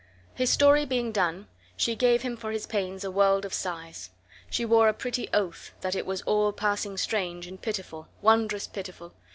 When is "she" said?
1.77-1.95, 4.49-4.63